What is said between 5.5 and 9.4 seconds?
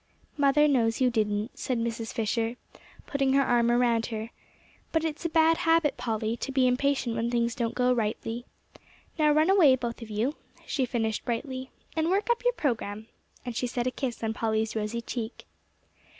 habit, Polly, to be impatient when things don't go rightly. Now